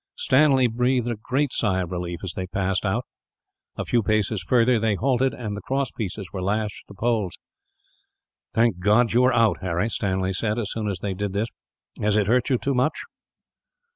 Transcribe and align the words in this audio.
Stanley 0.15 0.65
breathed 0.65 1.07
a 1.09 1.15
great 1.15 1.53
sigh 1.53 1.79
of 1.83 1.91
relief, 1.91 2.21
as 2.23 2.33
they 2.35 2.47
passed 2.47 2.85
out. 2.87 3.05
A 3.77 3.85
few 3.85 4.01
paces 4.01 4.41
further 4.41 4.79
they 4.79 4.95
halted, 4.95 5.31
and 5.31 5.55
the 5.55 5.61
cross 5.61 5.91
pieces 5.91 6.27
were 6.33 6.41
lashed 6.41 6.87
to 6.87 6.87
the 6.87 6.95
poles. 6.99 7.37
"Thank 8.51 8.79
God 8.79 9.09
that 9.09 9.13
you 9.13 9.23
are 9.25 9.31
out, 9.33 9.59
Harry!" 9.61 9.89
Stanley 9.89 10.33
said, 10.33 10.57
as 10.57 10.71
soon 10.71 10.89
as 10.89 10.97
they 11.03 11.13
did 11.13 11.33
this. 11.33 11.49
"Has 11.99 12.15
it 12.15 12.25
hurt 12.25 12.49
you 12.49 12.57
much?" 12.73 12.99